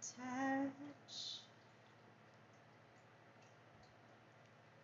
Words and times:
touch 0.00 1.38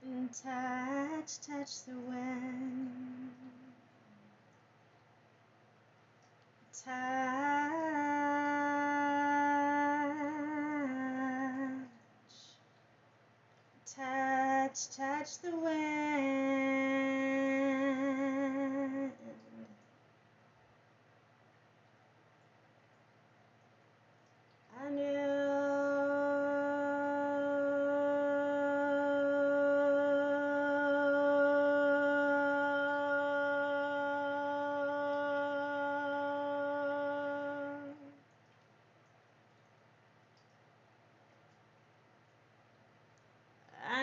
and 0.04 0.32
touch, 0.32 1.40
touch 1.46 1.82
the 1.86 1.94
wind. 2.08 3.30
Touch, 6.84 6.94
touch, 13.96 14.96
touch 14.96 15.38
the 15.42 15.56
wind. 15.56 17.27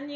And 0.06 0.14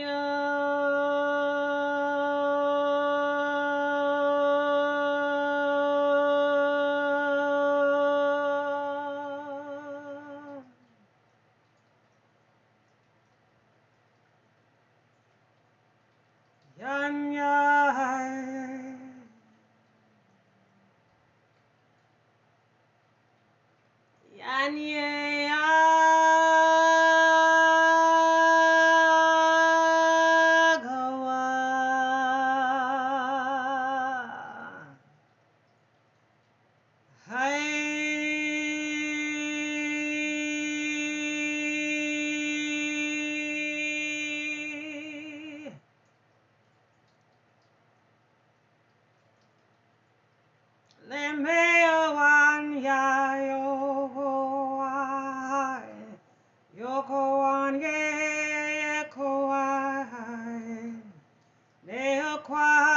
neokwai 62.39 62.88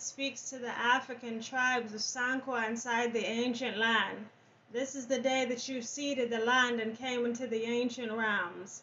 speaks 0.00 0.50
to 0.50 0.58
the 0.58 0.70
African 0.70 1.40
tribes 1.42 1.92
of 1.92 2.00
Sankwa 2.00 2.68
inside 2.68 3.12
the 3.12 3.24
ancient 3.24 3.76
land. 3.76 4.26
This 4.72 4.94
is 4.94 5.06
the 5.06 5.20
day 5.20 5.44
that 5.46 5.68
you 5.68 5.82
seeded 5.82 6.30
the 6.30 6.38
land 6.38 6.80
and 6.80 6.96
came 6.96 7.26
into 7.26 7.46
the 7.46 7.64
ancient 7.64 8.10
realms. 8.12 8.82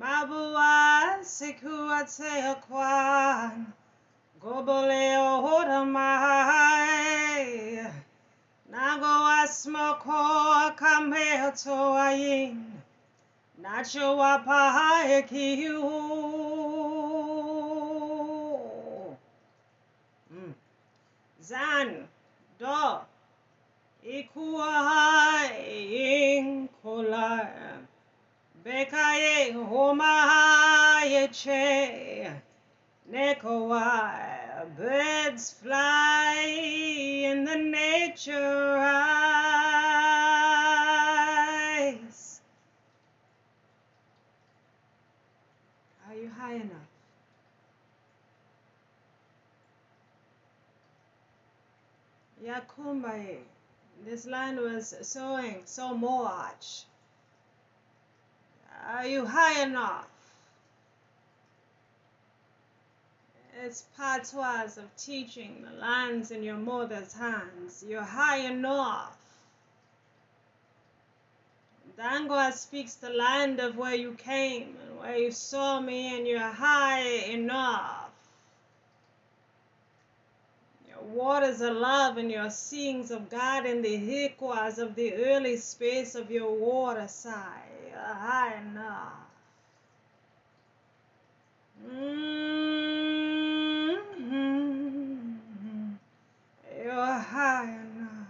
Mabua 0.00 1.18
sikuateakwan, 1.20 3.66
goboleo 4.40 5.42
hodamai. 5.42 6.86
Nago 8.70 9.26
asmoko 9.42 10.74
kameo 10.76 11.50
toayin. 11.52 12.64
Nacho 13.60 14.16
wapahae 14.16 15.22
Kolai. 26.82 27.86
Bekaye 28.64 29.52
homahaye 29.52 31.28
che. 31.32 32.32
Nekowai, 33.12 34.76
birds 34.76 35.52
fly 35.52 36.34
in 37.24 37.44
the 37.44 37.56
nature 37.56 38.78
eyes. 38.78 39.20
Are 46.08 46.16
you 46.16 46.30
high 46.30 46.54
enough? 46.54 46.95
Yakumbaye. 52.46 53.38
This 54.04 54.26
land 54.26 54.58
was 54.58 54.94
sowing 55.02 55.62
so 55.64 55.94
much. 55.94 56.84
Are 58.86 59.06
you 59.06 59.26
high 59.26 59.62
enough? 59.62 60.08
It's 63.64 63.86
patois 63.96 64.76
of 64.76 64.94
teaching 64.96 65.64
the 65.64 65.80
lands 65.80 66.30
in 66.30 66.42
your 66.42 66.58
mother's 66.58 67.14
hands. 67.14 67.84
You're 67.88 68.02
high 68.02 68.38
enough. 68.38 69.16
Dangwa 71.98 72.52
speaks 72.52 72.94
the 72.94 73.08
land 73.08 73.58
of 73.58 73.76
where 73.78 73.94
you 73.94 74.12
came 74.12 74.76
and 74.86 75.00
where 75.00 75.16
you 75.16 75.30
saw 75.30 75.80
me, 75.80 76.18
and 76.18 76.26
you're 76.26 76.38
high 76.38 77.08
enough. 77.30 78.10
Your 80.86 80.95
waters 81.06 81.60
love 81.72 82.16
and 82.18 82.30
your 82.30 82.50
seeings 82.50 83.10
of 83.10 83.28
God 83.30 83.66
in 83.66 83.82
the 83.82 83.96
hikwas 83.96 84.78
of 84.78 84.94
the 84.94 85.14
early 85.14 85.56
space 85.56 86.14
of 86.14 86.30
your 86.30 86.52
water 86.52 87.08
side. 87.08 87.62
Mm-hmm. 91.88 92.66
You're 96.82 97.18
high 97.18 97.64
enough. 97.64 98.26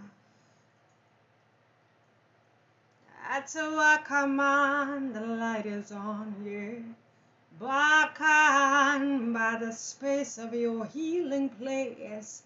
That's 3.29 3.55
a 3.55 3.69
command, 4.05 5.15
the 5.15 5.21
light 5.21 5.65
is 5.65 5.91
on 5.91 6.35
you. 6.45 6.83
Bakan 7.59 9.33
by 9.33 9.57
the 9.59 9.71
space 9.71 10.37
of 10.37 10.53
your 10.53 10.85
healing 10.85 11.49
place. 11.49 12.43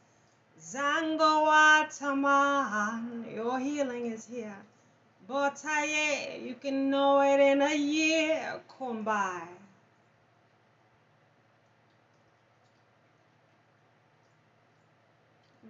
Zangawataman, 0.62 3.34
your 3.34 3.60
healing 3.60 4.06
is 4.06 4.28
here. 4.28 4.58
Botaye, 5.28 6.46
you 6.46 6.56
can 6.56 6.90
know 6.90 7.22
it 7.22 7.40
in 7.40 7.62
a 7.62 7.76
year 7.76 8.62
come 8.78 9.04
by. 9.04 9.42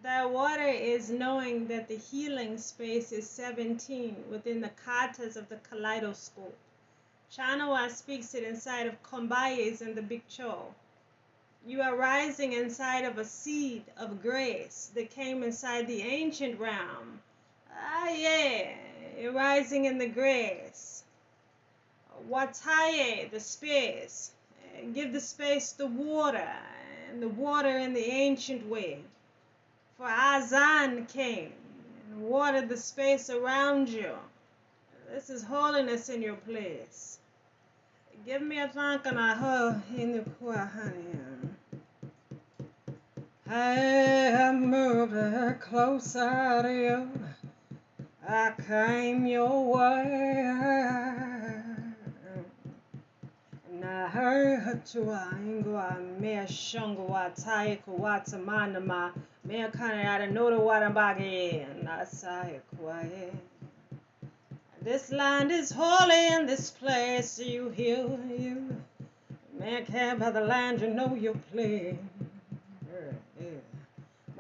That 0.04 0.32
water 0.32 0.68
is 0.68 1.10
knowing 1.10 1.68
that 1.68 1.88
the 1.88 1.98
healing 1.98 2.58
space 2.58 3.12
is 3.12 3.30
17 3.30 4.16
within 4.32 4.60
the 4.60 4.72
katas 4.86 5.38
of 5.38 5.48
the 5.48 5.58
kaleidoscope. 5.58 6.58
Chanawa 7.32 7.90
speaks 7.90 8.34
it 8.34 8.44
inside 8.44 8.88
of 8.88 9.02
Kombayes 9.04 9.82
and 9.82 9.96
the 9.96 10.02
Big 10.02 10.28
Cho. 10.28 10.74
You 11.66 11.82
are 11.82 11.96
rising 11.96 12.54
inside 12.54 13.06
of 13.06 13.20
a 13.20 13.26
seed 13.26 13.84
of 13.98 14.24
grace 14.24 14.90
that 14.96 15.12
came 15.12 15.44
inside 15.44 15.86
the 15.86 16.02
ancient 16.02 16.60
realm. 16.60 17.20
Ah, 17.72 18.10
yeah, 18.10 18.72
you're 19.20 19.32
rising 19.32 19.86
in 19.86 20.00
the 20.00 20.08
grace. 20.08 21.04
Wataye, 22.28 23.30
the 23.30 23.40
space. 23.40 24.32
Give 24.94 25.14
the 25.14 25.22
space 25.22 25.74
the 25.74 25.86
water, 25.86 26.52
and 27.12 27.22
the 27.22 27.30
water 27.30 27.78
in 27.78 27.94
the 27.94 28.06
ancient 28.06 28.68
way. 28.68 29.04
For 29.98 30.08
Azan 30.08 31.06
came 31.06 31.54
and 32.10 32.24
watered 32.24 32.70
the 32.70 32.78
space 32.78 33.30
around 33.30 33.88
you. 33.88 34.16
This 35.12 35.30
is 35.30 35.44
holiness 35.44 36.10
in 36.10 36.24
your 36.24 36.38
place. 36.38 37.20
Give 38.26 38.42
me 38.42 38.60
a 38.60 38.68
thank 38.68 39.06
and 39.06 39.20
a 39.20 39.36
ho 39.36 39.82
in 39.96 40.14
the 40.14 40.22
poor 40.22 40.58
honey. 40.58 41.31
I 43.54 44.52
moved 44.54 45.60
closer 45.60 46.62
to 46.64 46.72
you. 46.74 47.10
I 48.26 48.54
came 48.66 49.26
your 49.26 49.74
way. 49.76 50.44
Na 53.82 54.08
hurtua 54.10 55.28
ingwa 55.46 55.98
mea 56.20 56.48
shongo 56.48 57.06
wa 57.08 57.30
taiko 57.30 57.92
wata 58.00 58.38
manama 58.38 59.14
mea 59.46 59.68
kana 59.68 60.04
yada 60.04 60.28
noda 60.28 60.58
wada 60.58 60.90
mbage 60.90 61.68
na 61.84 62.06
sai 62.06 62.62
kwae. 62.78 63.32
This 64.84 65.12
land 65.12 65.52
is 65.52 65.72
holy 65.74 66.28
and 66.32 66.48
this 66.48 66.72
place 66.72 67.38
you 67.40 67.70
heal 67.70 68.18
you. 68.40 68.76
Man 69.60 69.86
care 69.86 70.16
by 70.16 70.32
the 70.32 70.42
land 70.42 70.80
you 70.82 70.88
know 70.94 71.16
your 71.16 71.36
place. 71.52 71.96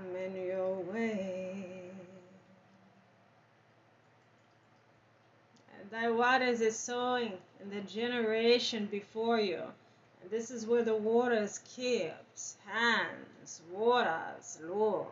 I'm 0.00 0.16
in 0.16 0.46
your 0.46 0.76
way. 0.92 1.66
And 5.78 5.90
thy 5.90 6.10
waters 6.10 6.60
is 6.60 6.78
sowing 6.78 7.32
in 7.62 7.70
the 7.70 7.82
generation 7.82 8.88
before 8.90 9.40
you. 9.40 9.60
And 10.22 10.30
this 10.30 10.50
is 10.50 10.66
where 10.66 10.84
the 10.84 10.94
waters 10.96 11.60
keeps, 11.76 12.56
hands, 12.66 13.60
waters, 13.70 14.58
love. 14.62 15.06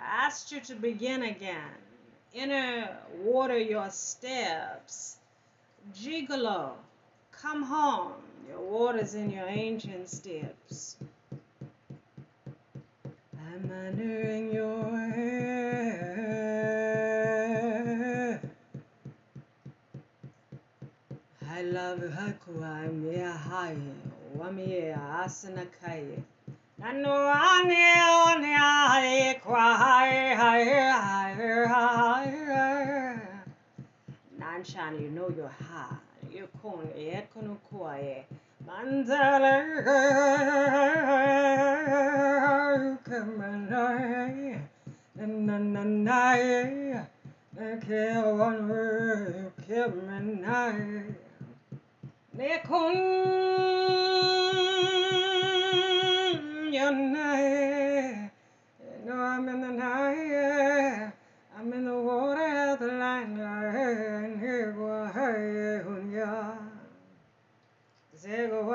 I 0.00 0.26
asked 0.26 0.50
you 0.50 0.60
to 0.60 0.74
begin 0.74 1.22
again. 1.22 1.78
Inner 2.32 2.96
water 3.22 3.58
your 3.58 3.90
steps. 3.90 5.18
Gigolo, 5.94 6.72
come 7.32 7.62
home. 7.62 8.12
Your 8.48 8.60
waters 8.60 9.14
in 9.14 9.30
your 9.30 9.46
ancient 9.46 10.08
steps. 10.08 10.96
Kai. 25.80 26.04
Nano 26.78 27.12
ane 27.12 27.84
one 28.24 28.54
ai 28.54 29.34
kwa 29.42 29.76
hai 29.76 30.34
hai 30.34 30.64
hai 30.64 31.66
hai 31.66 32.30
Nan 34.38 34.64
shan 34.64 35.00
you 35.00 35.10
know 35.10 35.28
you're 35.34 35.48
high. 35.48 35.96
You 36.30 36.48
kun 36.60 36.88
e 36.96 37.22
kunu 37.34 37.56
kuae. 37.70 38.24
I'm 61.60 61.72
in 61.74 61.84
the 61.84 61.94
water 61.94 62.39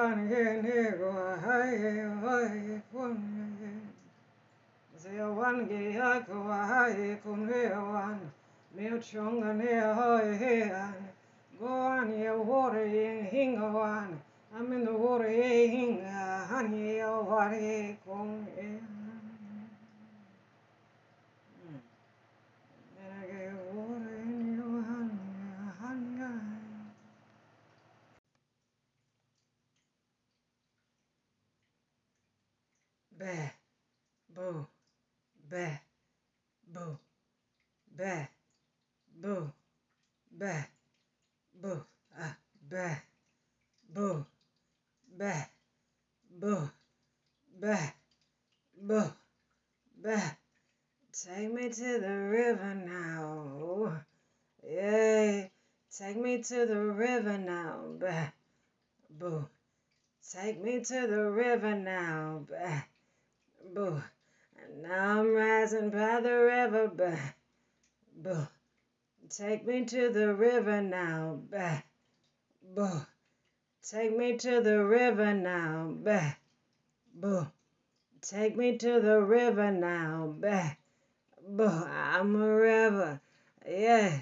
One 0.06 0.28
here 0.28 0.62
nego 0.62 1.10
hey 1.42 1.81
hey 1.81 2.06
hunya. 2.94 3.74
Zego 5.02 5.34
one 5.34 5.66
kun 7.24 7.48
he 7.50 7.74
one. 7.74 8.31
Meo 8.75 9.00
chunga 9.00 9.56
ne 9.56 9.66
hey 9.66 10.38
hey. 10.38 10.69
Go 11.60 11.66
on 11.66 12.19
your 12.19 12.40
water 12.44 12.86
in 12.86 13.25
hinga 13.25 13.72
one. 13.74 14.22
I'm 14.56 14.72
in 14.74 14.86
the 14.86 14.94
water 14.94 15.28
honey. 15.28 16.02
And 23.01 23.12
I 23.12 23.25
get 23.25 23.56
water 23.74 24.16
in 24.24 24.56
your 24.56 24.84
honey, 24.84 25.18
honey. 25.81 26.22
Bah, 33.25 33.51
boo, 34.30 34.68
bah, 35.50 35.80
boo, 36.72 37.00
bah, 37.98 38.27
boo, 39.20 39.51
bah, 40.29 40.67
boo, 41.60 41.86
ah, 42.20 42.38
bah, 42.70 43.01
boo, 43.89 44.25
bah, 45.17 45.50
boo, 46.29 46.70
bah, 47.60 47.94
boo, 48.77 49.12
bah. 50.03 50.38
Take 51.12 51.51
me 51.51 51.70
to 51.70 52.00
the 52.00 52.15
river 52.29 52.75
now. 52.75 54.03
Yeah, 54.62 55.48
take 55.89 56.17
me 56.17 56.44
to 56.44 56.65
the 56.67 56.79
river 56.79 57.39
now. 57.39 57.86
Bah, 58.00 58.27
boo. 59.10 59.48
Take 60.32 60.62
me 60.62 60.82
to 60.82 61.08
the 61.08 61.32
river 61.32 61.74
now. 61.74 62.46
Bah, 62.48 62.84
boo. 63.74 64.01
And 64.62 64.84
now 64.84 65.22
I'm 65.22 65.34
rising 65.34 65.89
by 65.89 66.22
the 66.22 66.34
river. 66.34 66.88
Bah, 66.88 67.34
boo. 68.15 68.48
Take 69.29 69.65
me 69.65 69.86
to 69.86 70.10
the 70.12 70.34
river 70.34 70.81
now. 70.81 71.39
Bah, 71.50 71.81
boo. 72.75 73.05
Take 73.89 74.17
me 74.17 74.38
to 74.38 74.62
the 74.62 74.84
river 74.84 75.34
now. 75.34 75.93
Bah, 75.95 76.36
boo. 77.13 77.48
Take 78.22 78.55
me 78.55 78.77
to 78.77 79.00
the 79.00 79.22
river 79.22 79.72
now. 79.72 80.34
Bah, 80.38 80.72
boo. 81.48 81.63
I'm 81.63 82.41
a 82.41 82.55
river. 82.55 83.22
Yeah. 83.67 84.19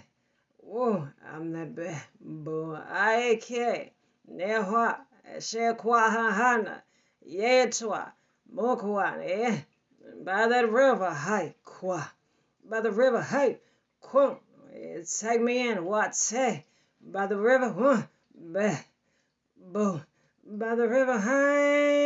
Whoa, 0.57 1.09
I'm 1.31 1.51
the 1.51 1.65
boo. 1.65 1.95
Boo. 2.21 2.75
I 2.75 3.39
care. 3.41 3.89
Nehwa. 4.31 4.97
Shekwa 5.37 6.09
hana. 6.09 6.83
Yetwa. 7.27 8.11
Mokwa. 8.55 9.17
Eh. 9.23 9.61
By 10.23 10.47
that 10.47 10.69
river. 10.71 11.09
Hi. 11.09 11.55
Kwa. 11.63 12.03
By 12.69 12.81
the 12.81 12.91
river. 12.91 13.21
Hi. 13.21 13.57
Kwa. 13.99 14.37
Take 15.19 15.41
me 15.41 15.69
in. 15.69 15.83
What 15.85 16.15
say? 16.15 16.65
By 17.01 17.27
the 17.27 17.37
river. 17.37 17.69
Huh. 17.71 18.03
Bah. 18.35 18.77
Boo. 19.57 20.01
By 20.45 20.75
the 20.75 20.87
river. 20.87 21.17
Hi. 21.19 22.03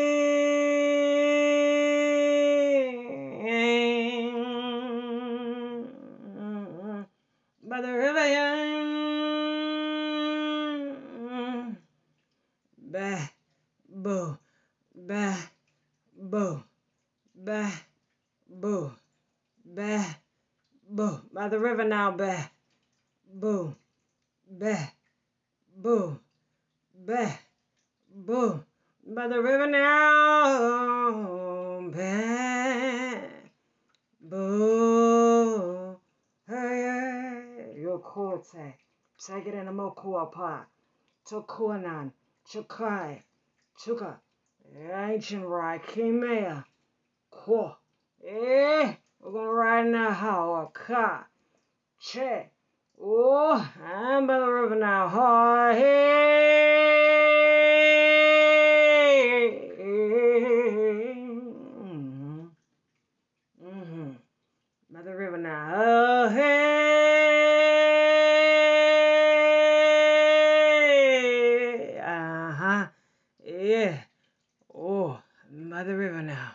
By 7.63 7.81
the 7.81 7.93
river. 7.93 8.27
yeah. 8.27 8.67
Bah. 12.79 13.27
Boo. 13.89 14.37
Bah. 14.95 15.37
Boo. 16.17 16.63
Bah. 17.37 17.71
Boo. 18.49 18.91
Bah. 19.63 20.05
boo. 20.89 21.19
By 21.33 21.49
the 21.49 21.59
river 21.59 21.83
now, 21.83 22.11
bah, 22.11 22.49
boo, 23.33 23.75
bah, 24.49 24.91
boo, 25.75 26.19
bah, 27.05 27.37
boo. 28.13 28.63
By 29.05 29.27
the 29.27 29.41
river 29.41 29.67
now, 29.67 31.11
bah, 31.93 33.15
boo. 34.21 35.99
Hey, 36.47 37.75
your 37.77 37.99
kote. 37.99 38.75
Take 39.25 39.47
it 39.47 39.55
in 39.55 39.67
a 39.67 39.71
mokua 39.71 40.31
pot. 40.31 40.67
Tokuanan, 41.29 42.11
Chukai, 42.49 43.21
Chuka, 43.77 44.15
Ancient 44.93 45.43
Raikimea, 45.43 46.63
Kwa, 47.47 47.77
eh, 48.27 48.95
we're 49.21 49.31
gonna 49.31 49.53
ride 49.53 49.85
in 49.85 49.91
that 49.93 50.15
how 50.15 50.69
ka, 50.73 51.27
che, 51.97 52.49
oh, 53.01 53.71
I'm 53.81 54.27
by 54.27 54.37
the 54.37 54.51
river 54.51 54.75
now, 54.75 55.07
ha, 55.07 55.71
hey, 55.71 56.11
mm-hmm, 63.63 64.11
by 64.91 65.01
the 65.03 65.15
river 65.15 65.37
now, 65.37 66.27
hey, 66.27 66.97
uh-huh, 71.97 72.87
yeah, 73.41 74.01
oh, 74.75 75.21
by 75.49 75.83
the 75.83 75.95
river 75.95 76.21
now. 76.21 76.51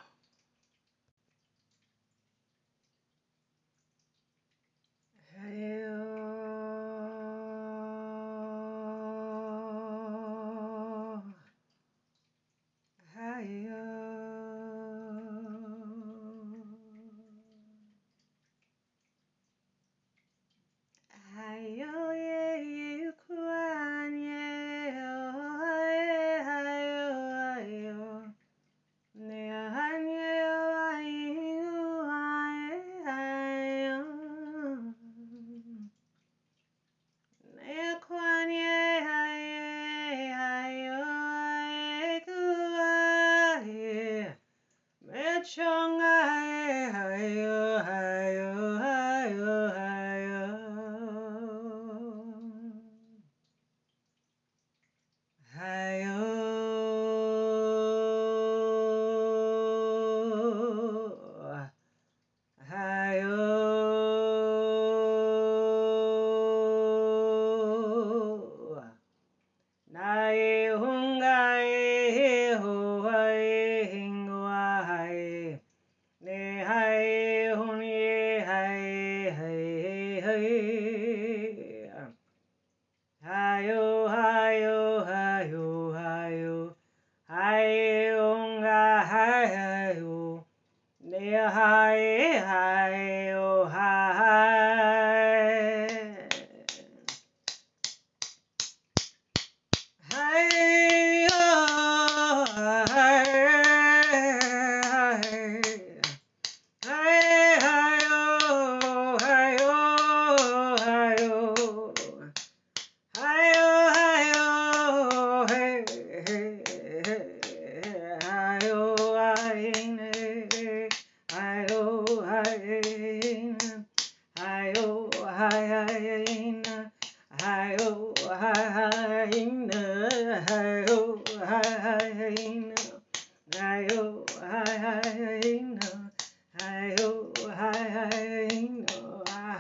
Bye. 83.52 83.68
-o. 83.68 84.01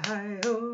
high, 0.04 0.40
oh. 0.46 0.71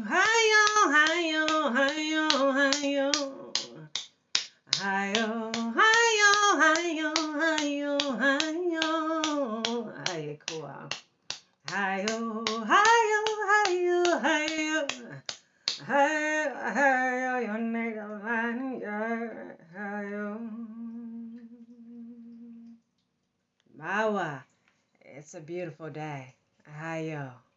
Ohio, 0.00 0.64
Ohio, 0.86 1.44
Ohio, 1.44 2.24
Ohio, 2.40 3.12
Ohio, 4.80 5.52
Ohio, 5.76 7.12
Ohio, 8.08 8.70
Ohio, 9.76 10.38
cool. 10.46 10.70
Ohio, 11.68 12.44
Ohio, 12.48 13.18
Ohio, 13.44 13.98
Ohio, 14.06 14.86
Ohio, 15.82 16.48
Ohio, 16.66 17.38
your 17.40 17.58
native 17.58 18.24
land, 18.24 18.80
your 18.80 19.56
Ohio. 19.76 20.40
Mawa, 23.78 24.44
it's 25.02 25.34
a 25.34 25.40
beautiful 25.40 25.90
day. 25.90 26.34
Ohio. 26.66 27.49